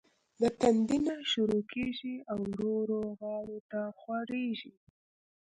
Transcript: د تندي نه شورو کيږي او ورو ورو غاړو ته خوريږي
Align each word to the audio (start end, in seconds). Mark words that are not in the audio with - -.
د 0.41 0.41
تندي 0.59 0.97
نه 1.07 1.15
شورو 1.31 1.59
کيږي 1.71 2.15
او 2.31 2.39
ورو 2.49 2.71
ورو 2.79 3.01
غاړو 3.19 3.57
ته 3.71 3.81
خوريږي 3.99 4.73